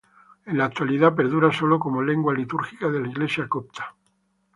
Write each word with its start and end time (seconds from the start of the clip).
En 0.47 0.57
la 0.57 0.65
actualidad 0.65 1.13
perdura 1.13 1.53
sólo 1.53 1.77
como 1.77 2.01
lengua 2.01 2.33
litúrgica 2.33 2.89
de 2.89 3.01
la 3.01 3.07
Iglesia 3.07 3.47
Copta. 3.47 3.93